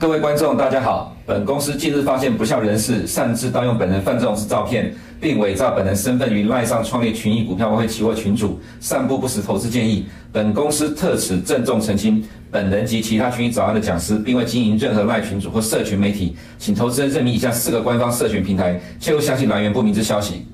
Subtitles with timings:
[0.00, 1.14] 各位观众，大家好。
[1.26, 10.06] 本公司近日发现不肖人士擅自盗用本人范仲式照片，并伪造本人身份于赖上创立群益股票外汇期货群组，散布不实投资建议。
[10.32, 20.46] 本公司特此郑重澄清，本人及其他群益早安的讲师，并未经营任何赖群组或社群媒体，请投资人认明以下四个官方社群平台，切勿相信来源不明之消息。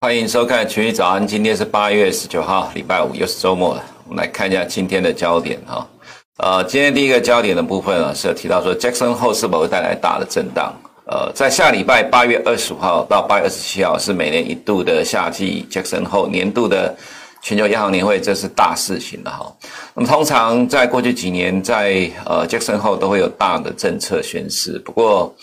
[0.00, 3.84] 欢迎收看群益早安，今天是八月十九号，礼拜五，又是周末了。
[4.08, 5.86] 我们来看一下今天的焦点哈。
[6.42, 10.74] 呃，今天第一个焦点的部分啊，是有提到说，Jackson 周是否会带来大的震荡？
[11.04, 16.96] 呃，在下礼拜八月二十五号到八月二十七号是每年一度的夏季 Jackson 周年度的
[17.42, 19.54] 全球央行年会，这是大事情了哈。
[19.92, 25.34] 那么通常在过去几年在，呃 Jackson 周都会有大的政策宣示，不过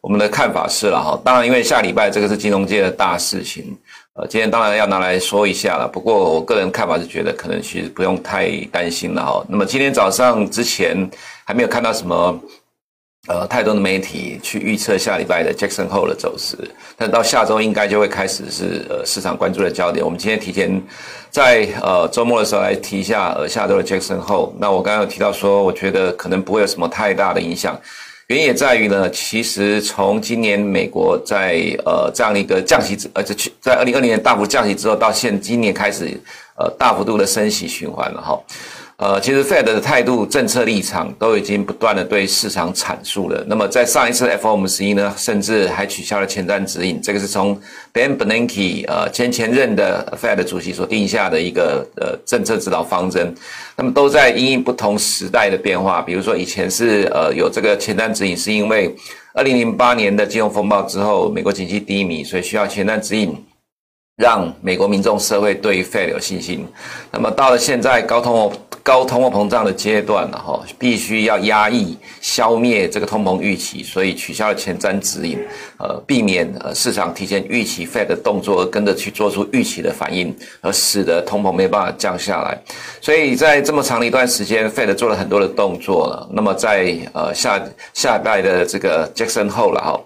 [0.00, 3.76] 我们的看法是了哈，当然因为下礼拜这个是金融界的大事情。
[4.14, 5.88] 呃，今天当然要拿来说一下了。
[5.92, 9.44] 不过我个人看法是觉得，可能其实不用太担心了哈。
[9.48, 11.10] 那么今天早上之前
[11.44, 12.40] 还没有看到什么
[13.26, 16.56] 呃太多的媒体去预测下礼拜的 Jackson Hole 的走势，
[16.96, 20.04] 但到下周应该就会开始是呃市场关注的焦点。
[20.04, 20.80] 我们今天提前
[21.28, 24.52] 在呃周末的时候来提一下呃下周的 Jackson Hole。
[24.60, 27.76] 那我刚刚有提到说，我觉得可能不会有什么太大的影响。
[28.28, 36.18] 原因也在于呢，其实从今年美国在呃这样的一个降息之，呃，这去在二零二零年大幅降息之后，到现今年开始
[36.56, 38.40] 呃大幅度的升息循环了哈。
[38.96, 43.44] 呃，其实 Fed 的态度、政策立场都已经不断的对市场阐述了。
[43.48, 47.60] 那么在上一次 FOMC 呢，甚至还取消了前瞻指引，这个是从
[47.92, 53.34] Ben Bernanke 呃前前任的 Fed 主席所定下的一个呃政策指导方针。
[53.76, 58.94] 那么都在因应不同时代的变化，比如说以前是呃有这个前瞻指引，是因为
[59.34, 63.36] 二零零八年的金融风暴之后，美国经济低迷，所以需要前瞻指引。
[64.16, 66.64] 让美国民众社会对于 Fed 有信心。
[67.10, 68.52] 那么到了现在高通
[68.84, 75.38] 高通货膨胀的阶段了哈，必须要压抑、消灭这个通膨预期，所以取消了前瞻指引，
[75.78, 82.60] 呃，避免呃市场提前预期 Fed 的动作而跟着去做出预期的反应，而使得通膨没办法降下来。
[83.00, 86.28] 所以在这么长的一段时间，Fed 做了很多的动作了。
[86.30, 87.58] 那么在呃下
[87.94, 89.98] 下代的这个 Jackson 后了哈。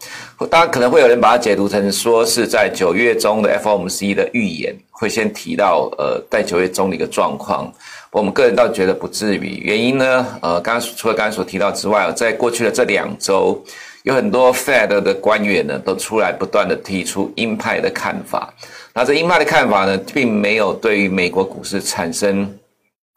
[0.48, 7.72] 当然可能会有人把它解读成说是在九月中的 FOMC 的预言，会先提到呃在九月中的一个状况。
[8.10, 9.58] 我们个人倒觉得不至于。
[9.62, 13.62] 原因呢，呃，刚刚除了刚才所提到之外，在过去的这两周，
[14.02, 18.52] 有很多 Fed 的官员呢都出来不断的提出鹰派的看法。
[18.94, 22.52] 那这鹰派的看法呢，并没有对于美国股市产生。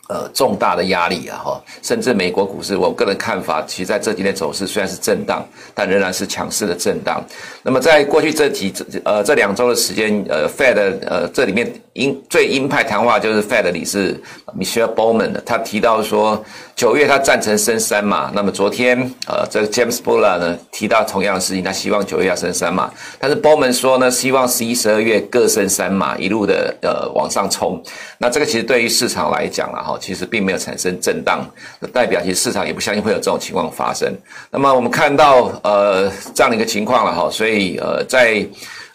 [0.09, 7.23] 呃，重大的压力啊，哈，甚至美国股市，我个人看法，其实在这几天走势虽然是震荡，但仍然是强势的震荡。
[7.63, 8.73] 那么，在过去这几
[9.05, 10.75] 呃这两周的时间，呃，Fed
[11.07, 14.21] 呃这里面鹰最鹰派谈话就是 Fed 理事
[14.59, 16.43] Michelle Bowman，他提到说，
[16.81, 18.31] 九月他赞成升三嘛。
[18.33, 18.97] 那么昨天
[19.27, 27.79] 呃这个 James Bullard 呢提到同样的事情，他希望九月要升三嘛，但是 Bohn 说呢，希望十一、十二月各升三码，一路的呃往上冲。
[28.17, 29.95] 那这个其实对于市场来讲了哈。
[30.01, 31.47] 其实并没有产生震荡，
[31.93, 34.11] 代表其实市场也不相信会有这种情况发生。
[34.49, 38.43] 那么我们看到呃这样的一个情况了哈，所以呃在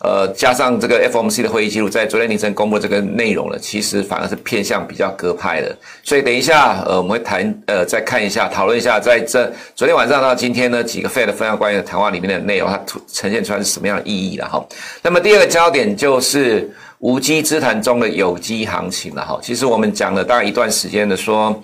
[0.00, 5.76] 呃加上这个 FOMC 的会议记录，在昨天凌晨公布这个内容了，其实反而是偏向比较鸽派的。
[6.02, 12.80] 所以等一下呃我们会谈呃再看一下讨论一下，在这昨天晚上到今天呢几个 Fed 分析官员的谈话里面的内容，它
[13.12, 14.64] 呈现出来是什么样的意义了哈。
[15.02, 16.70] 那么第二个焦点就是。
[17.00, 21.54] 无稽之谈中的有机行情了哈，其实我们讲了大概一段时间的说，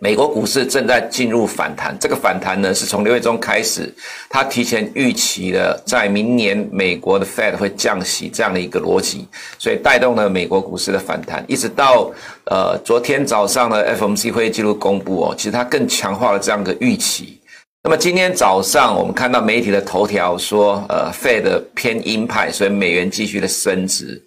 [0.00, 3.92] 美国股市正在进入反弹，这个反弹呢是从六月中开始，
[4.28, 9.26] 它提前预期了在明年美国的 Fed 会降息这样的一个逻辑，
[9.58, 12.10] 所以带动了美国股市的反弹，一直到
[12.46, 17.40] 呃昨天早上的 FOMC 会议记录公布哦，其实它更强化了这样的预期。
[17.82, 24.22] 那么今天早上，我们看到媒体的头条说，呃，Fed 偏鹰派，所以美元继续的升值。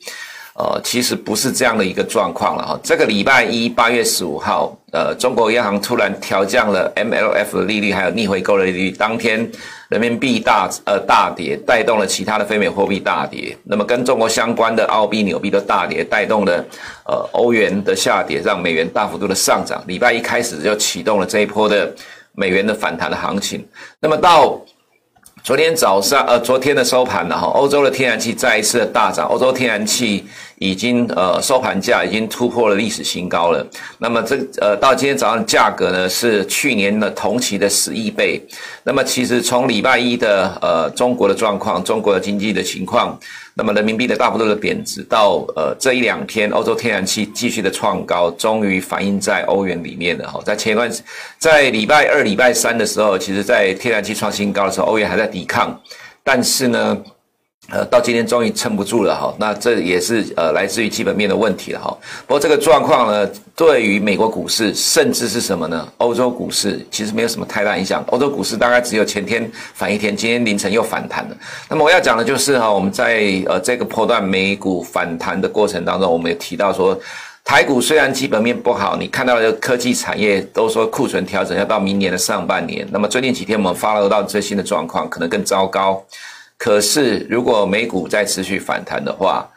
[0.53, 2.79] 呃，其实不是这样的一个状况了哈。
[2.83, 9.49] 这个礼拜一，八月十五号，呃，中国央行突然调降了 MLF 的利率，还有逆回购的利率，当天
[9.89, 13.57] 人民币大呃大跌，带动了其他的非美货币大跌。
[13.63, 16.65] 那么跟中国相关的澳币、纽币都大跌，带动了
[17.05, 19.83] 呃欧元的下跌，让美元大幅度的上涨。
[19.87, 21.93] 礼拜一开始就启动了这一波的。
[22.33, 23.61] 美元的反弹的行情，
[23.99, 24.57] 那么到
[25.43, 30.23] 昨天早上，呃，昨天的收盘了哈，欧洲的天然气再一次的大涨，欧洲天然气
[30.61, 33.65] 已经呃收盘价已经突破了历史新高了。
[33.97, 38.39] 那么这呃到今天早上价格呢是去年的同期的十一倍。
[38.83, 43.19] 那么其实从礼拜一的呃中国的状况、中国的经济的情况，
[43.55, 50.39] 那么人民币的大幅度的贬值，到呃这一两天欧洲天然气继续的创高，终于反映在欧元里面了哈。
[50.45, 50.91] 在前一段
[51.39, 55.75] 在礼拜二、礼拜三的时候，其实在天然气创新高的时候，欧元还在抵抗，
[56.23, 56.95] 但是呢。
[57.71, 61.97] 呃，到今天终于撑不住了哈，那这也是呃来自于基本面的问题了哈。
[62.27, 65.87] 不过这个状况呢，对于美国股市，甚至是什么呢？
[65.97, 68.03] 欧洲股市其实没有什么太大影响。
[68.07, 71.37] 欧洲股市大概只有前天反一天，今天凌晨又反弹了。
[71.69, 76.99] 那么我要讲的就是哈，我们在呃这个波段美股反弹的过程当中，我们也提到说，
[77.45, 82.85] 台股虽然基本面不好，你看到的科技产业都说库存调整要到明年的上半年。
[82.91, 86.03] 那么最近几天我们发了到最新的状况，可能更糟糕。
[86.63, 89.49] 可是，如果美股再持续反弹的话，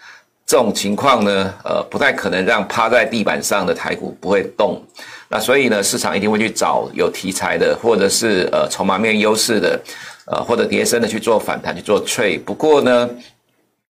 [0.47, 4.83] 这种情况呢，呃，不太可能让趴在地板上的台股不会动。
[5.29, 9.79] 那所以呢，市场一定会去找有题材的，或者是呃筹码面优势的，
[10.25, 12.43] 呃或者跌升的去做反弹，去做 trade。
[12.43, 13.11] 不过呢，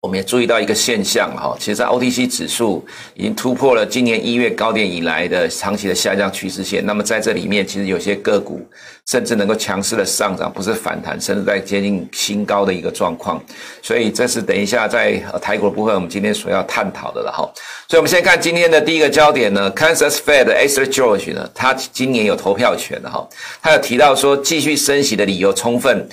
[0.00, 6.86] 我们也注意到一个现象哈，其实，在 OTC 指数已经突破了今年一月高点以来的长期的下降趋势线。
[6.86, 8.64] 那么在这里面，其实有些个股
[9.08, 13.42] 甚至能够强势的上涨，不是反弹，甚至在接近新高的一个状况。
[13.82, 17.42] 所以这是等一下在台股的部分，我们今天所要探讨的了哈。
[17.88, 23.28] 所以我们先看今天的第一个焦点呢，Kansas Fed Esther George 呢，他今年有投票权的哈，
[23.60, 26.08] 他有提到说继续升息的理由充分。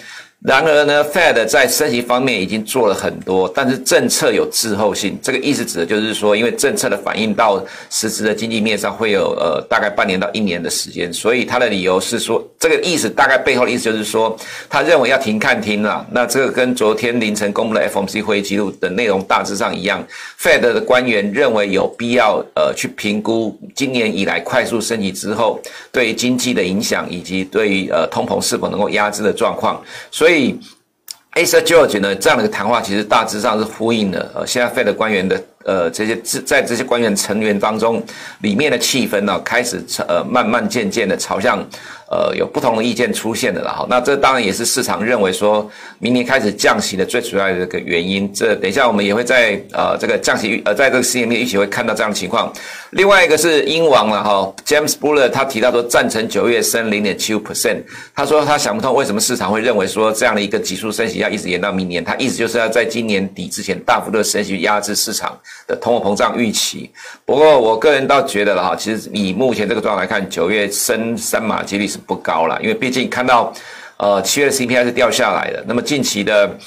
[0.45, 5.17] 然而呢，Fed 在升息方面已经做了很多，但是政策有滞后性。
[5.19, 14.37] 这个意思指的就是说，因为政策的反应到实质的经济面上会有呃大概半年到一年的时间，所以他的理由是说，这个意思大概背后的意思就是说，
[14.69, 16.05] 他认为要停看停了。
[16.11, 20.05] 那这个跟昨天凌晨公布的 FOMC 会议记录的内容大致上一样
[20.39, 25.59] ，Fed 的官员认为有必要呃去评估今年以来快速升级之后
[25.91, 30.34] 对于经济的影响，以及对于呃通膨是否能够压制的状况，所以。
[30.35, 30.59] 所以
[31.35, 35.41] a s a George 呢，这样的一个谈话，其实大致上是呼应了呃，现在 Fed 官员的。
[35.65, 36.15] 呃，这些
[36.45, 38.01] 在这些官员成员当中，
[38.41, 41.57] 里面的气氛呢，开始呃慢慢渐渐的朝向
[42.07, 43.87] 呃有不同的意见出现的了哈。
[43.89, 45.67] 那这当然也是市场认为说
[45.97, 48.31] 明年开始降息的最主要的一个原因。
[48.31, 52.53] 这等一下我们也会在呃这个降息呃在这个 CME 一起会看到这样的情况。
[52.91, 57.81] 另外一个是英王了哈，James Buller 他提到说赞成九月升零点七五 percent。
[58.15, 62.03] 他说他想不通为什么市场会认为说这样的一个急速升息要一直延到明年。
[62.03, 65.37] 他意思就是要在今年底之前大幅度的升息压制市场
[65.67, 66.91] 的通货膨胀预期，
[67.25, 73.53] 不过我个人倒觉得了哈，其实以目前这个状态来看，九月升三码几率是不高了，因为毕竟看到，
[73.97, 76.57] 呃，七月的 CPI 是掉下来的，那么近期的。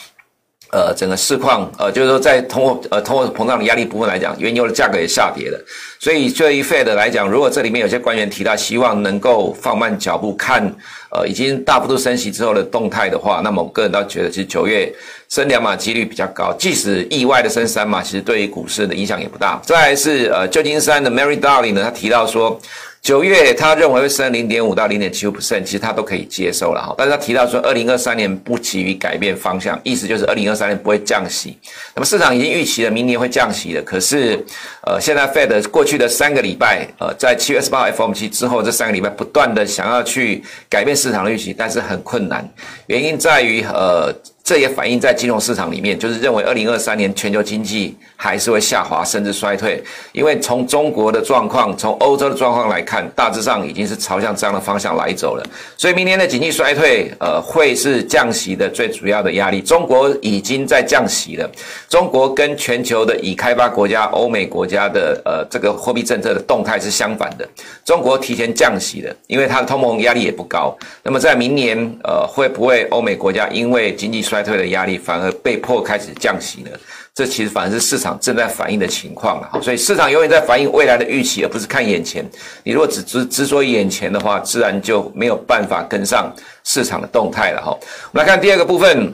[0.70, 5.58] 呃，整个市况，呃，就是说在通货呃通货膨胀的压力部分来讲，原油的价格也下跌了。
[5.98, 10.62] 所以对于 Fed 来讲，如果这里面有些官员提到希望能够放慢脚步看，
[11.10, 14.92] 呃，已经大幅度升息之后的动态的话，那么我个人倒觉得，其实九月
[15.30, 16.54] 升两码几率比较高。
[16.58, 19.58] 即使意外的升三码，其实对于股市的影响也不大。
[19.64, 22.60] 再来是呃旧金山的 Mary Darling 呢，他提到说。
[23.00, 26.94] 九月，他认为会升零点五到零点七五 percent，其实他都可以接受了哈。
[26.98, 31.56] 但是他提到说，二零二三年不急于改变方向，意思就是二零二三年不会降息。
[31.94, 34.44] 那么市场已经预期了明年会降息的，可是，
[34.82, 42.46] 呃，现在 Fed 过去的三个礼拜，呃，在七月十八号 FOMC 之后这三个礼拜，不断的想要去改变市场的预期，但是很困难，
[42.88, 44.14] 原因在于呃。
[44.48, 49.84] 这也反映在金融市场里面，就是认为二零二三年全球经济还是会下滑，甚至衰退。
[50.12, 55.46] 因为从中国的状况，从欧洲的状况来看，大致上已经是朝向这样的方向来走了。
[55.76, 59.60] 所以明年的经济衰退，呃，会是降息的最主要的压力。
[59.60, 61.50] 中国已经在降息了，
[61.90, 67.46] 中国跟全球的已开发国家、欧美国家的呃这个货币政策的动态是相反的。
[67.84, 70.74] 中国提前降息了，因为它的通膨压力也不高。
[71.02, 76.78] 那么在明年，呃，会不会欧美国家因为经济衰衰退的压力反而被迫开始降息了，
[77.12, 79.60] 这其实反而是市场正在反映的情况了。
[79.60, 82.24] 所以市场永远在反映未来的预期，而不是看眼前。
[82.62, 87.76] 你如果只执执着眼前的话，自然就没有办法跟上市场的动态了哈。
[88.12, 89.12] 我们来看第二个部分，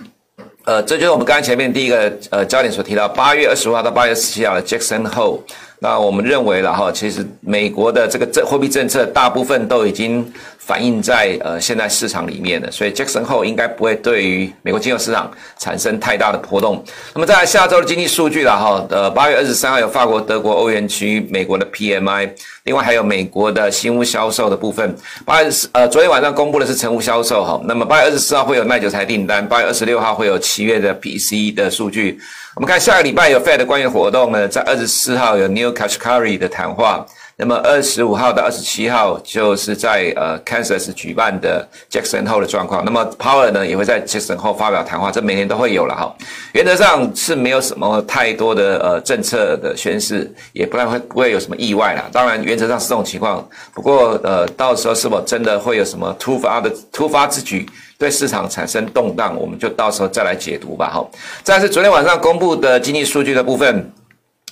[0.65, 5.41] 呃，这就是我们刚才前面第一个呃焦点所提到，八月二十五号到八月十七号的 Jackson Hole。
[5.85, 10.27] 那我们认为了哈，其实美国的这个政货币政策大部分都已经
[10.57, 16.83] 反映在呃现在市场里面了，所以 Jackson Hole 应该不会对于美国金融市场产生太大的波动。
[17.15, 22.31] 那么在下周的经济数据了哈，呃八月二十三号有法国、德国、欧元区、美国的 PMI，
[22.63, 24.97] 另外还有美国的新屋销售的部分。
[25.27, 32.19] 八月呃昨天晚上公布的是成屋销售哈，那么八月二十四号会有耐久财订单，八月二十六号会有七月的 P C 的数据。
[32.55, 37.05] 我们看下个礼拜有 Fed 的官员活动呢，在二十四号有 New Kashkari 的谈话。
[37.37, 42.85] 那么二十五号到二十七号就是在呃 Kansas 举办的 Jackson 后的状况。
[42.85, 46.15] 那么 Powell 呢也会在 Jackson Hole 发表谈话，这每年都会有了哈。
[46.53, 52.05] 原则上是没有什么太多的呃政策的宣示，也不然会不会有什么意外啦。
[52.13, 61.05] 当然原则上是这种情况，不过呃到时候是否真的会有什么突发的突发之举对市场产生动荡，我们就到时候再来解读吧哈。
[61.43, 63.93] 再是昨天晚上公布的经济数据的部分。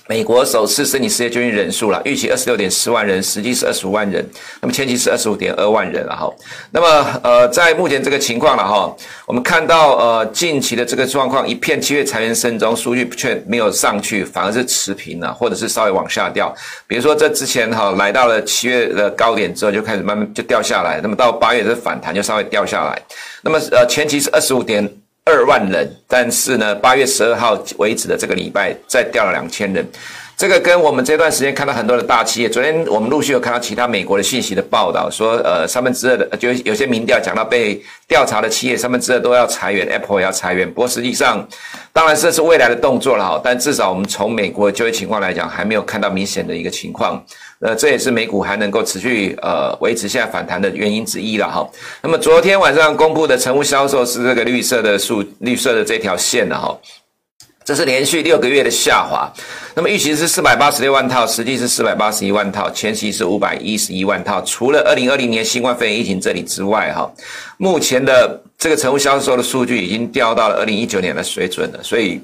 [0.09, 4.23] 美国首次申请失业救济人数了，预期二十六点四万人，实际是二十五万人。
[4.61, 6.29] 那么前期是二十五点二万人了哈。
[6.71, 8.93] 那么呃，在目前这个情况了哈，
[9.25, 16.53] 我们看到呃近期的这个状况，一片七月裁员声中，数据却没有上去，反而是持平了，或者是稍微往下掉。
[16.85, 20.99] 比如说这之前哈来到了七月的高点之后，就开始慢慢就掉下来。
[21.01, 23.01] 那么到八月的反弹就稍微掉下来。
[23.41, 25.02] 那么呃前期是二十五点。
[25.25, 29.87] 二万人，但是呢，八月十二号为止的这个礼拜再掉了两千人，
[30.35, 41.47] 这个跟我们这段时间看到很多的大企业，昨天我们陆续有看到其他美国的信息的报道，说呃三分之二的就有些民调讲到被调查的企业三分之二都要裁员，Apple 也要裁员，不过实际上
[41.93, 47.23] 当然这是未来的动作了哈，但至少我们从美国的就业情况来讲，还没有看到明显的一个情况。
[47.63, 51.65] 呃，这也是美股还能够持续呃维持现在反弹的原因之一了哈。
[52.01, 56.77] 那么昨天晚上公布的成屋销售是这个绿色的数，绿色的这条线了哈。
[57.63, 59.31] 这是连续六个月的下滑。
[59.73, 64.41] 那么预期是四百八十六万套，实际是四百八十一万套，前期是五百一十一万套。
[64.41, 67.09] 除了二零二零年新冠肺炎疫情这里之外哈，
[67.57, 72.19] 目前的这个成屋销售的数据已经掉到了二零一九年的水准了，所以。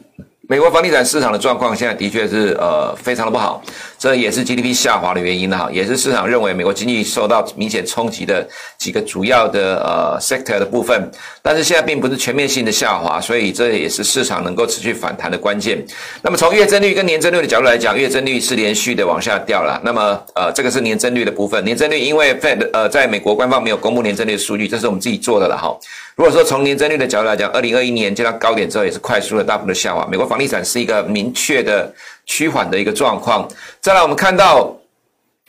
[0.51, 3.62] 美国房地产市场的状况现在的确是呃非常的不好，
[4.00, 15.86] 这也是 GDP 下滑的原因哈，也是市场认为美国经济受到明显冲击的几个主要的呃 sector 的部分，但是现在并不是全面性的下滑，所以这也是市场能够持续反弹的关键。
[16.22, 19.82] 那么从月增率跟年增率的角度来讲，月增率是连续的往下掉了。
[19.84, 25.77] 那么呃这个是年增率的部分，年增率因为 Fed 呃在美国官方没有公布年增率的数据，这是我们自己做的了哈。
[26.15, 30.08] 如果说从年增率的角度来讲，二零二一年见到高点之后也是快速的大幅的下滑。
[30.10, 31.94] 美国房地产是一个明确的
[32.29, 33.48] 趋缓的一个状况。
[33.81, 34.75] 再来，我们看到。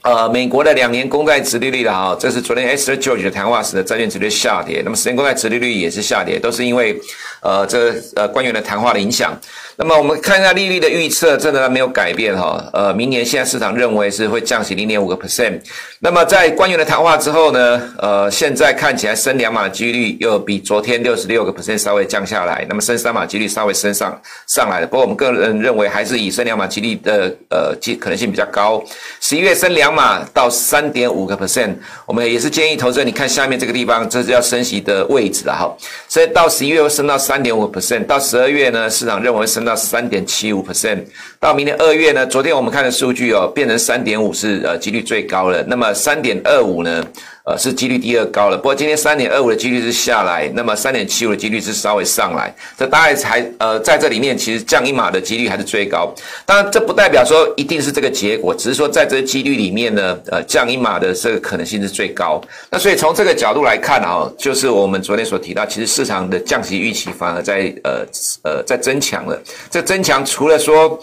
[0.02, 6.98] 呃，美国的两年公债殖利率了哈，这是昨天 S George 的谈话时的债券殖利率下跌，那么十年公债殖利率也是下跌，都是因为
[7.42, 9.38] 呃这呃官员的谈话的影响。
[9.76, 12.62] 那么我们看一下利率的预测，真的没有改变哈。
[12.72, 15.60] 呃，明年现在市场认为是会降息零点五个 percent。
[16.00, 24.86] 那么在官员的谈话之后呢，呃，现在看起来升两码的几率又比昨天六十六个 percent 稍微降下来，那么升三码几率稍微升上上来了。
[24.86, 28.82] 不过我们个人认为还是以升两码几率的呃可能性比较高。
[29.20, 29.90] 十一月升两。
[29.90, 31.74] 码到三点五个 percent，
[32.06, 35.68] 我们也是建议投资者，你看下面这个地方，这是要升息的位置了哈。
[36.08, 40.98] 所以到十一月会升到三点五 percent，到十二月呢，市场认为升到三点七五 percent，
[41.38, 47.06] 到明年二月呢，昨天我们看的数据哦，变成三点五是呃几率最高了，那么三点二五呢？
[47.50, 48.56] 呃，是几率第二高了。
[48.56, 52.54] 不过今天三点二五的几率是下来，那么三点七五的几率是稍微上来。
[52.78, 56.14] 这大概还呃，在这里面其实降一码的几率还是最高。
[56.46, 62.40] 当然，这不代表说一定是这个结果，只是说在这个几率里面呢，呃，降一码的这个可能性是最高。
[62.70, 68.06] 那所以从这个角度来看啊、哦，就是我们昨天所提到，其实市场的降息预期反而在呃
[68.44, 69.36] 呃在增强了。
[69.68, 70.96] 这增强除了说。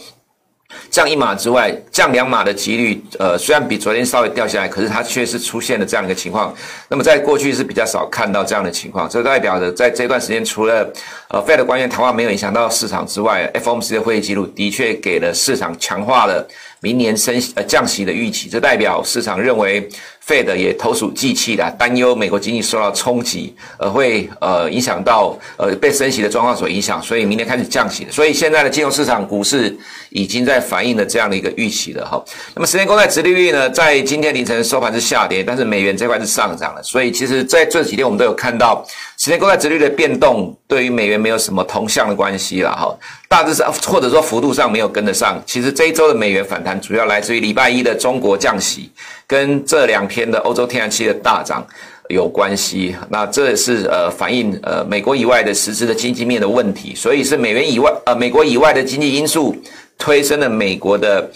[0.89, 6.53] 降一码之外，降两码的几率，呃，虽然比昨天稍微掉下来，可是它确实出现了这样一个情况。
[6.89, 10.91] 那么在过去是比较少看到这样的情况，这代表着在这段时间，除了
[11.29, 16.45] 呃 Fed 官员谈话没有影响到市场之外，FOMC 的会议记录的确给了市场强化了
[16.81, 18.50] 明年升呃降息的预期。
[18.50, 19.88] 这代表市场认为。
[20.27, 28.05] Fed 也投鼠忌器啦，担忧美国经济受到冲击，而会呃影响到呃被升息的状况所影响，所以明天开始降息。
[28.12, 29.74] 所以现在的金融市场、股市
[30.10, 32.22] 已经在反映了这样的一个预期了哈。
[32.53, 36.84] 那么十年公债殖利率呢，在今天凌晨收盘是下跌，但是美元这块是上涨了。
[36.84, 38.86] 所以其实在这几天我们都有看到
[39.17, 42.95] 十年公债殖率的变动，对于美元没有什么同向的关系了哈。
[43.27, 45.41] 大致上或者说幅度上没有跟得上。
[45.45, 48.91] 其实这一周的美元反弹主要来自于礼拜一的中国降息。
[49.25, 51.65] 跟这两天的欧洲天然气的大涨
[52.09, 59.53] 有关系，那这是呃反映呃美国以外的实质的经济面的问题，所以是美元以外呃美国以外的经济因素
[59.97, 61.29] 推升了美国的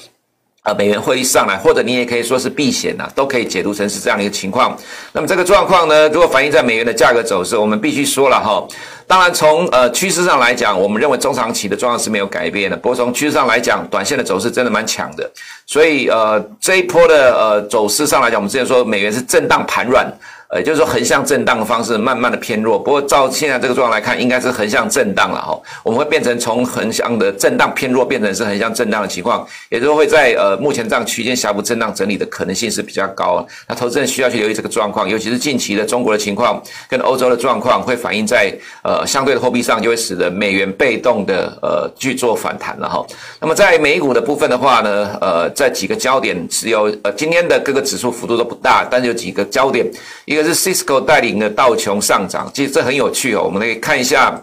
[0.63, 4.77] 呃美元汇率上来，或者你也可以说是避险呐、啊，都可以解读成是这样的一个情况。
[5.11, 8.63] 那么这个状况呢，如果反映在美元的价格走势，我们必须说了哈。
[9.07, 12.77] 当然，从呃趋势上来讲，我们认为中长期的状况是没有改变的。
[12.77, 15.29] 不过从趋势上来讲，短线的走势真的蛮强的。
[15.65, 20.09] 所以呃这一波的呃走势上来讲，我们之前说美元是震荡盘软，
[20.51, 22.77] 呃，就是说横向震荡的方式慢慢的偏弱。
[22.77, 25.57] 不过照现在这个状况来看，应该是横向震荡了哈。
[25.81, 33.47] 我们会变成从横向的震荡偏弱变成是横向震荡的情况，也就会在呃目前这样区间小幅震荡整理的可能性是比较高。
[33.65, 38.53] 那投资人需要去留意这个状况，尤其是近期的中国的情况跟欧洲的状况，会反映在
[38.83, 43.01] 呃相对的货币上，就会使得美元被动的呃去做反弹了哈。
[43.39, 49.89] 那么在美股的部分的话呢，呃，在几个焦点只有呃今天的各个指数幅度都不大，但是有几个焦点，
[50.25, 50.40] 一个。
[50.43, 53.41] 这是 Cisco 带领的道琼上涨，其实这很有趣哦。
[53.43, 54.41] 我们可以看一下，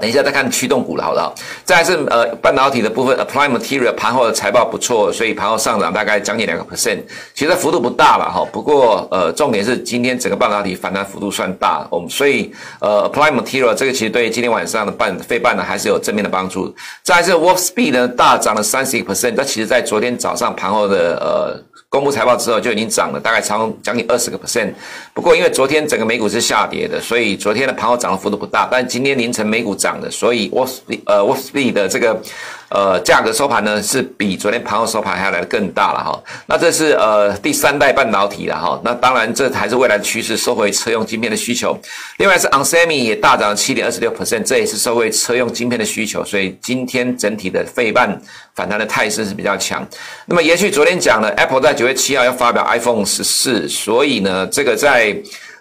[0.00, 1.34] 等一下再看驱动股了，好不好？
[1.64, 6.98] 再是呃半导体的部分，Applied Material 盘后的财报不错，所以盘后上涨大概将近两个 percent，
[7.34, 8.44] 其实幅度不大了哈。
[8.52, 16.74] 不过呃，重点是今天整个半导体反弹幅度算大，我们所以呃 Applied Material 这个其实对今天晚上的半费半呢还是有正面的帮助。
[17.02, 21.75] 再来是 Wolfspeed 呢大涨了三十一 percent，它其实在昨天早上盘后的呃。
[21.96, 24.70] 公布财报之后就已经涨了大概超将近二十个 percent，
[25.16, 28.68] 不过因为昨天整个美股是下跌的，所以昨天的盘后涨的幅度不大。
[28.70, 32.22] 但今天凌晨美股涨的，所以 Wolfspeed 呃 Wolfspeed 的这个。
[32.68, 36.20] 呃，价格收盘呢是比昨天盘后收盘还要来得更大了哈。
[36.46, 38.78] 那这是呃第三代半导体了哈。
[38.82, 41.78] 那当然这还是未来的趋势，收回车用晶片的需求。
[42.18, 46.24] 另外是 onsemi 也大涨了七点二十六 percent，这也是收回车用晶片的需求。
[46.24, 48.20] 所以今天整体的费半
[48.56, 49.86] 反弹的态势是比较强。
[50.26, 55.05] 那么延续昨天讲了，Apple 在九月七号要发表 iPhone 十四，所以呢这个在。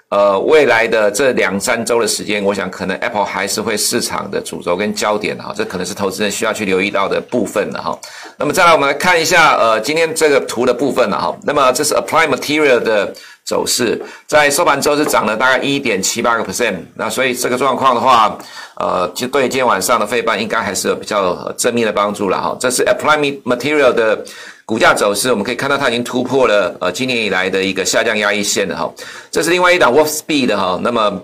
[0.09, 7.99] 呃，未来的这两三周的时间，我想可能 Apple 还是会市场的主轴跟焦点哈，这可能是投资人需要去留意到的部分了哈。
[8.37, 11.35] 那么再来，我们来看一下呃今天这个图的部分了哈。
[11.43, 13.13] 那么这是 Apply Material 的
[13.45, 16.75] 走势，在收盘之后是涨了大概一点七八个 percent。
[16.95, 18.37] 那所以这个状况的话，
[18.77, 22.57] 呃，就对今天晚上的费半应该还是有比较正面的帮助了哈。
[22.59, 24.25] 这是 Applied Material 的。
[24.67, 28.91] 股价走势，我们可以看到它已经突破了呃今年以来的一个下降压抑线了哈。
[29.29, 31.21] 这是另外一档 Wolfspeed 哈，那么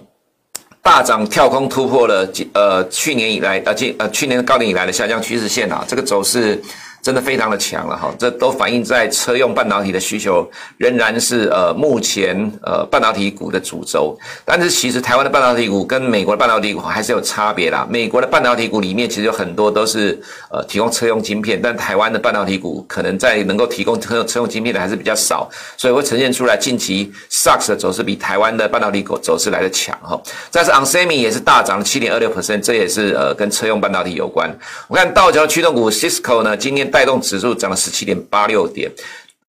[0.84, 6.62] 大涨跳空突破了呃去年以来呃今呃去年高点以来的下降趋势线啊，这个走势。
[7.02, 14.16] 真的非常的强了哈，这都反映在车用半导体的需求仍然是呃目前呃半导体股的主轴，
[14.46, 17.88] 但是其实台湾的半导体股跟美国的半导体股还是有差别啦。
[17.90, 30.22] 美国的半导体股里面其实有很多都是呃提供车用晶片，但台湾的半导体股可能在能够提供车用车用晶片的还是比较少，所以会呈现出来近期 SAAR 的走势比台湾的半导体股走势来的强哈。
[30.52, 34.56] 再是 onsemi 也是大涨了七点二六 percent，这也是呃跟车用半导体有关。
[34.88, 36.91] 我看道桥驱动股 Cisco 呢，今天。
[36.92, 38.92] 带动指数涨了十七点八六点，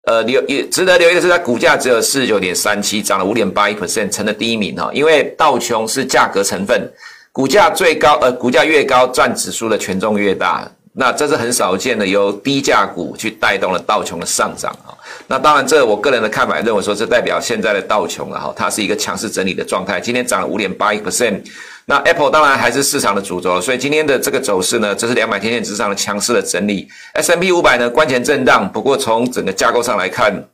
[0.07, 4.91] 呃，留也值得留意的是，它股价只有四十九点三七，涨了五点八一 percent，成了第一名哈。
[4.95, 6.91] 因为道琼是价格成分，
[7.33, 10.71] 股价最高，呃，股价越高，占指数的权重越大。
[10.95, 14.93] 那这是很少见的，由低价股去带动了道琼的上涨啊。
[15.27, 21.41] 那当然，这我个人的看法认为说，这代表现在的道琼了哈，它是一个强势整理的状态，今天涨了五点八一 percent。
[21.87, 26.87] 那 Apple 当然还是市场的主轴，所以今天的这个走势呢，这是两百天线之上的强势的整理。
[27.15, 30.45] S&P 五百呢，关前震荡，不过从整个架构上来看。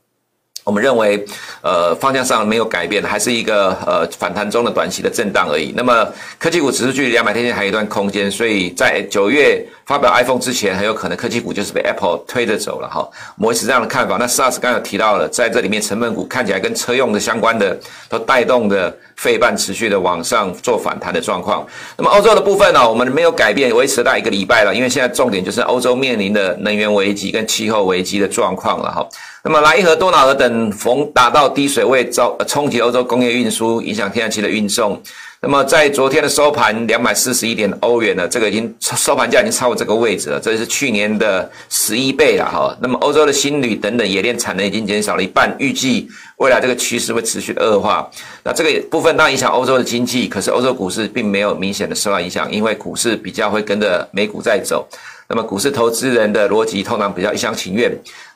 [0.63, 1.25] 我们认为，
[1.61, 5.73] 呃，方向上没有改变，还是一个呃反弹中的短期的震荡而已。
[5.75, 13.07] 那么科技股只是距离两百天线还有一段空间，所以在九月发表 iPhone 之前，很有可能科技股就是被 Apple 推着走了哈。
[13.37, 14.17] 我们是这样的看法。
[14.17, 17.75] 那 SARS 刚才有提到了，在这里面成本股看起来跟车用的相关的
[18.07, 21.65] 都带动的费半持续的往上做反弹的状况。
[21.97, 29.07] 那么欧洲的部分呢，我们没有改变，维持到一个礼拜了，因为现在重点就是欧洲面临的能源危机跟气候危机的状况了哈。
[29.41, 35.01] 那么莱茵河、多瑙河等逢达到低水位，遭冲击欧洲工业运输，影响天然气的运送。
[35.41, 42.77] 那么在昨天的收盘，两百四十一点欧元呢，这个已经收盘价已经超过这个位置了，这是去年的十一倍了哈。
[42.81, 48.05] 那么欧洲的新铝等等冶炼产能已经减少了一半，预计未来这个趋势会持续恶化。
[48.43, 54.85] 那这个部分当然影响欧洲的经济，可是欧洲股市并没有明显的受到影响，因为股市比较会跟着美股在走。
[55.29, 57.89] 那么股市投资人的逻辑通常比较一厢情愿。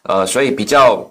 [0.03, 1.09] 呃，所以比较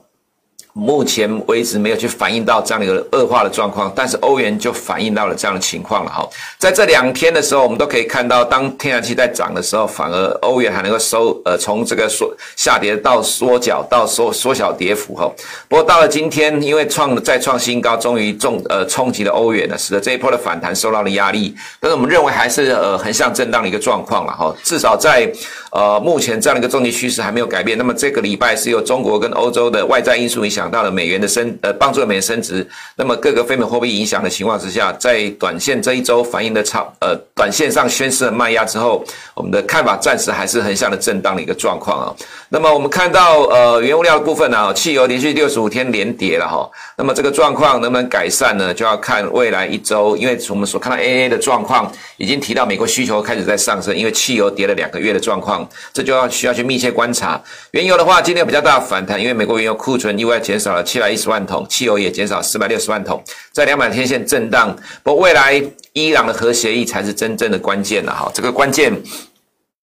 [0.75, 6.27] 目前为止没有去反映到这样的一个恶化的状况，但是欧元就反映到了这样的情况了哈。
[6.59, 15.31] 在这两天的时候，我们都可以看到，当天然气在涨的时候，反而欧元还能够收呃从这个缩下跌到缩脚到缩缩小跌幅哈。
[15.69, 21.55] 不过到了今天，因为创再创新高，终于重呃冲击了欧元了，使得这一波的反弹受到了压力。
[21.81, 25.31] 但是我们认为还是呃横向震荡的一个状况了哈，至少在
[25.71, 27.77] 呃目前这样的一个终极趋势还没有改变。
[27.77, 32.67] 那么这个礼拜是由中国跟欧洲的外在因素影响，响到了美元的升，呃，帮助美元升值。
[32.97, 42.15] 那么各个非美货币影响的情况之下，在短线这一周反映的超，呃，短线上宣示了卖压之后，我们的看法暂时还是横向的震荡的一个状况啊。
[42.49, 46.71] 那么我们看到，呃，原物料的部分呢，汽油连续六十五天连跌了哈。
[46.97, 48.73] 那么这个状况能不能改善呢？
[48.73, 57.41] 就要看未来一周，因为我们所看到 AA 的状况已经提到美国需求开始在上升，因为汽油跌了两个月的状况，这就要需要去密切观察。
[57.73, 64.77] 原油的话，今天有比较大反弹，因为美国原油库存意外减减少了七百一十万桶，汽油也减少四百六十万桶，在两百天线震荡。
[65.03, 65.59] 不过未来
[65.95, 68.93] 伊朗的核协议才是真正的关键了哈，这个关键，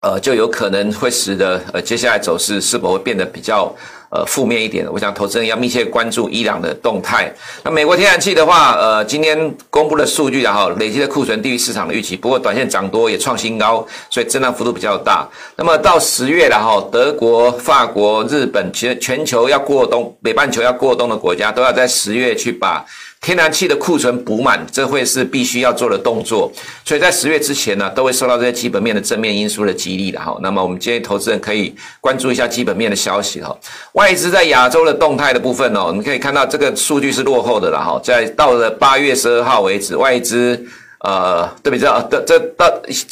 [0.01, 3.77] 呃，就有可能会使得呃接下来走势是否会变得比较。
[4.15, 7.29] 呃，负面一点，我想投资人要密切关注伊朗的动态。
[7.65, 15.29] 那美国天然气的话，呃，今天公布的数据然后累积的库存低于市场的预期，不过短线涨多也创新高，所以震荡幅度比较大。
[15.57, 22.87] 那么到十月然后，德国、法国、日本，其实全球要过冬，北半球要过冬的国家都要在十月去把。
[23.25, 26.53] 天然气的库存补满，这会是必须要做的动作，
[26.85, 30.37] 所以在十月之前呢，都会受到这些基本面的正面因素的激励的哈。
[30.43, 33.57] 那么我们今天投资人可以关注一下基本面的消息哈。
[33.93, 40.63] 外资在亚洲的动态的部分哦，你可以看到这个数据是落后的了哈，在到了八月十二号为止，外资。
[41.05, 42.67] 呃，对比这这这到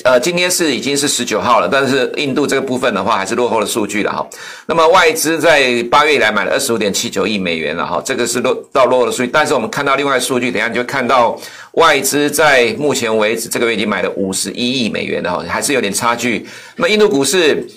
[0.05, 4.27] 呃，今天是已经是十九号了，但是印度这个部分的话还是落后的数据了哈。
[4.65, 9.31] 那么外资在八月以来买了二十五点七九亿美元了哈，这个是落到落后的数据。
[9.31, 11.39] 但是我们看到另外数据，等下你就看到
[11.73, 16.47] 外资在目前为止这个月已经买了五十一亿美元了哈，还是有点差距。
[16.77, 17.69] 那么印度股市。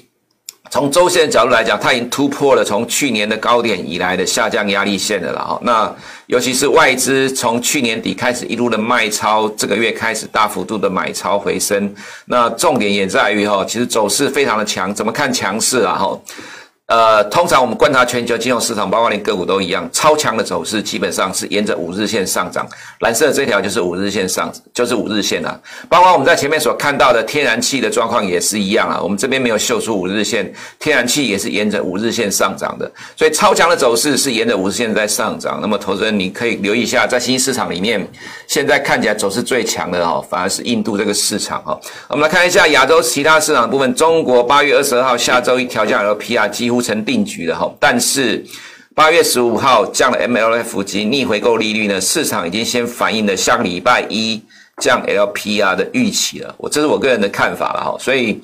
[0.71, 5.59] 从周线的角度来讲，它已经突破了从去年的高点以来的下降压力线的了哈。
[5.61, 5.95] 那
[6.27, 11.93] 尤其是外资从去年底开始一路的卖超，这个月开始大幅度的买超回升。
[12.25, 16.19] 那重点也在于哈，其实走势非常的强，怎么看强势啊哈？
[16.87, 22.67] 呃，通常我们观察全球金融市场，包括连个股都一样，超强的走势基本上是沿着五日线上涨。
[22.99, 25.59] 蓝色这条就是五日线上，就是五日线啊。
[25.89, 28.99] 包括我们在前面所看到的天然气的状况也是一样啊。
[29.01, 32.91] 我们这边没有秀出五日线，天然气也是沿着五日线上涨的。
[33.15, 35.57] 所以超强的走势是沿着五日线在上涨。
[35.59, 38.07] 那么投资人你可以留意一下，在新兴市场里面，
[38.45, 41.81] 现在看起来走势最强的哦，反而是印度这个市场哦。
[42.09, 46.74] 我们来看一下亚洲其他市场部分，中国八月二十二号下周一调降 LPR 几乎。
[46.75, 48.43] 不成定局了哈，但是
[48.93, 54.41] 八月十五号降了 MLF 及逆回购利率呢，市场已经先反映了下礼拜一
[54.81, 56.53] 降 LPR 的预期了。
[56.57, 58.41] 我这是我个人的看法了哈，所以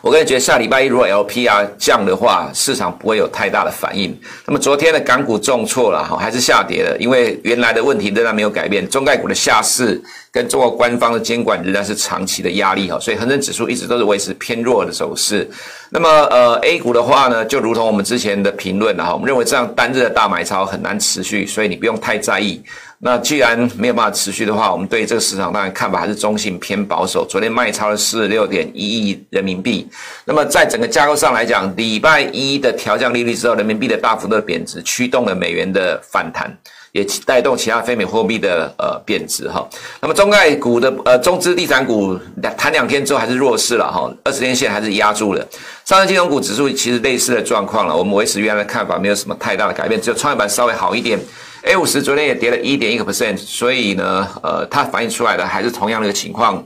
[0.00, 4.18] 我个人觉得下礼拜一如果 LPR 降的话，市场不会有太大的反应。
[4.46, 10.02] 那么昨天的港股重挫了哈，还是下跌了，因为原来的问题仍然没有改变，中概股的下市。
[10.32, 15.46] 跟中国官方的监管仍然是长期的压力哈，所以恒生指数一直都是维持偏弱的走势。
[15.90, 22.62] 那么呃，A 股的话呢，就如同我们之前的评论了哈，我们认为这样单日的大买超很难持续，所以你不用太在意。
[23.04, 27.26] 那既然没有办法持续的话，我们对这个市场当然看法还是中性偏保守。
[27.28, 29.88] 昨天卖超了四十六点一亿人民币。
[30.24, 36.56] 那么在整个架构上来讲，礼拜一的调降利率之后，人民币的大幅度的贬值，驱动了美元的反弹。
[36.92, 39.66] 也带动其他非美货币的呃贬值哈，
[40.02, 42.18] 那么中概股的呃中资地产股
[42.54, 45.42] 弹两天之后还是弱势了哈，二十天线还是压住了。
[45.86, 51.18] 上证金融股指数其实类似的状况了，我们维持原来的看法，没有什么太大的改变，只有创业板稍微好一点。
[51.62, 56.64] A 五十昨天也跌了一点一个 percent，所以呢，呃，它反映出来的还是同样的一个情况。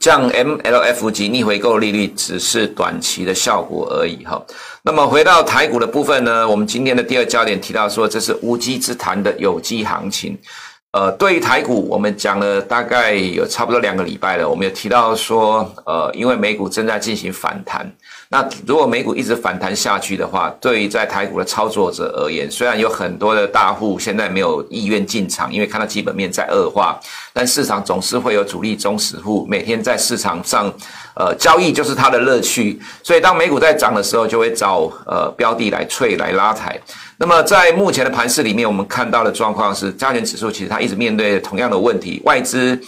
[0.00, 4.42] 降 MLF 及逆回购利率只是短期的效果而已哈。
[4.82, 10.36] 那么回到台股的部分呢，我们今天的第二焦点提到说，这是无稽之谈的有机行情。
[10.92, 17.90] 呃，对于台股，我们讲了大概有差不多两个礼拜了，我们有提到说，呃，因为美股正在进行反弹。
[18.32, 26.98] 那如果美股一直反弹下去的话，对于在台股的操作者而言，虽然有很多的大户现在没有意愿进场，因为看到基本面在恶化，
[27.34, 30.72] 但市场总是会有主力中实户每天在市场上，
[31.14, 32.80] 呃，交易就是他的乐趣。
[33.02, 36.80] 所以当美股在涨的时候，就会找呃标的来脆来拉抬。
[37.18, 42.80] 那么在目前的盘势里面，我们看到的状况是，加权指数其实它一直面对同样的问题，外资。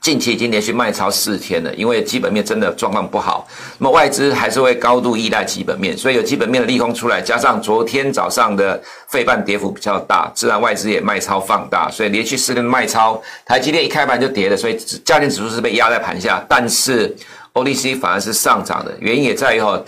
[0.00, 3.46] 近期已经连续卖超四天了，因为基本面真的状况不好。
[3.76, 16.42] 那么外资还是会高度依赖基本面，所以有基本面的利空出来，加上昨天早上的费半跌幅比较大，自然外资也卖超放大，所以连续四根卖超，台积电一开盘就跌了，所以加权指数是被压在盘下。
[16.48, 17.14] 但是
[17.52, 19.78] OTC 反而是上涨的，原因也在于哈，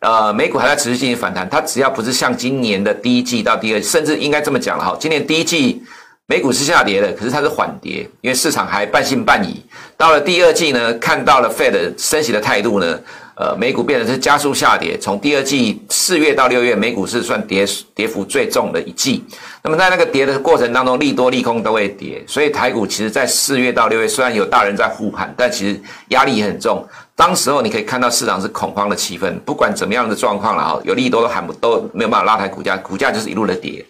[0.00, 5.82] 呃，美股还在持续进行反弹，它只要不是像今年的第一季到第二，甚至应该这么讲了哈，今年第一季。
[6.26, 9.62] 美股是下跌的，可是它是缓跌，因为市场还半信半疑。
[9.94, 12.98] 到了第二季呢，看到了 Fed 升息的态度呢，
[13.34, 19.22] 呃，美股变成是加速下跌，从第二季四月到六月，美股是算跌跌幅最重的一季。
[19.62, 26.82] 那么在那个跌的过程当中，利多利空都会跌，所以台股其实在四月到六月，虽然有大人在护盘，但其实压力也很重。
[27.14, 33.84] 当时候你可以看到市场是恐慌的气氛，不管怎么样的状况了哈，有利多都喊不都没有办法拉抬股价，股价就是一路的跌。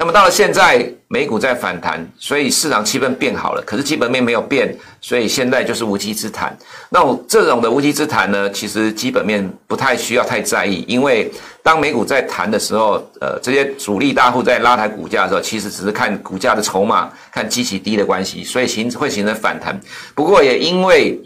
[0.00, 3.60] 那么到了现在，美股在反弹，所以市场气氛变好了。
[3.66, 6.56] 可是基本面没有变，所以现在就是无稽之谈。
[6.88, 11.30] 那这种的无稽之谈呢，其实基本面不太需要太在意，因为
[11.62, 19.78] 当美股在谈的时候，呃，这些主力大户在拉抬股价的时候，其实只是看股价的筹码，看基期低的关系，所以形会形成反弹。
[20.14, 21.20] 不过也因为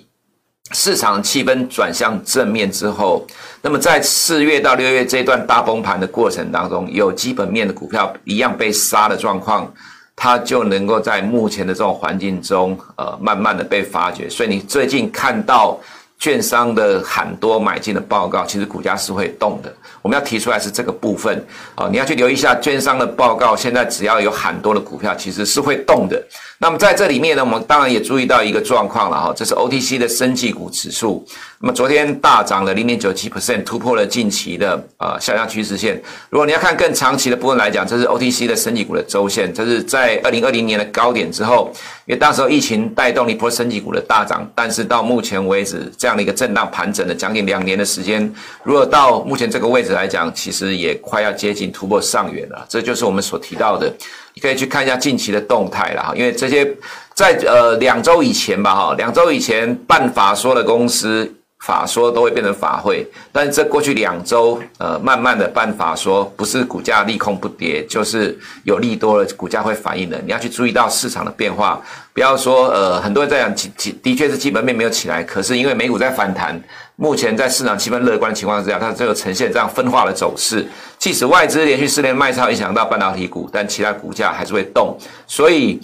[0.73, 3.27] 市场气氛转向正面之后，
[3.61, 9.73] 那么在四月到六月这段大崩盘的过程当中，有基本面的股票一样被杀的状况，
[10.17, 14.29] 它就能够在目前的这种环境中，呃，慢慢的被发掘。
[14.29, 15.79] 所以你最近看到。
[16.19, 19.75] 券商的很多买进的报告，其实股价是会动的。
[20.01, 23.55] 我们要提出来是这个部分啊，你要去留意一下券商的报告。
[23.57, 26.23] 现在只要有很多的股票，其实是会动的。
[26.59, 31.27] 那么在这里面呢，我们当然也注意到一个状况了哈，这是 OTC 的生技股指数。
[31.65, 35.99] 那么昨天大涨了零点九七 percent，突破了近期的呃下降趋势线。
[36.29, 41.73] 如果你要看更长期的部分来讲，这是 OTC 的升级股的周线，这是在二零二零年的高点之后，
[42.05, 48.31] 因为当时候疫情带动了一波生技股的大涨，但是到目前为止这样的一个震荡盘整了将近两年的时间，
[48.63, 52.63] 如果到目前这个位置来讲，其实也快要接近突破上缘了。
[52.69, 53.91] 这就是我们所提到的，
[54.35, 56.71] 你可以去看一下近期的动态了哈，因为这些
[57.15, 61.35] 在呃两周以前吧哈，两周以前办法说的公司。
[61.61, 70.21] 法说都会变成法会，但是这过去两周，呃，慢慢的办法说不是股价利空不跌，就是有利多了，股价会反应的。
[70.27, 71.81] 你要去注意到市场的变化，
[72.13, 76.63] 不要说呃，很多人在讲，的确是基本面没有起来，可是因为美股在反弹，
[76.97, 80.67] 目前在市场气氛乐观的情况之下，它这个呈现这样分化的走势。
[80.99, 85.81] 即使外资连续四年卖超影响到半导体股，但其他股价还是会动，所以。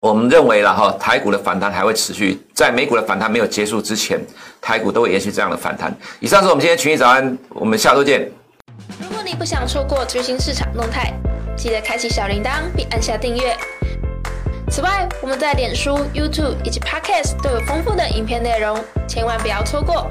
[0.00, 4.20] 我们认为了哈，台股的反弹还会持续，在美股的反弹没有结束之前，
[4.60, 5.92] 台股都会延续这样的反弹。
[6.20, 8.30] 以上是我们今天群益早安，我们下周见。
[9.00, 11.12] 如果你不想错过最新市场动态，
[11.56, 13.56] 记得开启小铃铛并按下订阅。
[14.70, 20.08] 此外，我们在脸书、YouTube 以及 Podcast 都有丰富的影片内容，千万不要错过。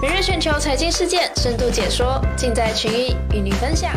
[0.00, 3.92] 每日全球财经事件深度解说，尽在群益与您分享。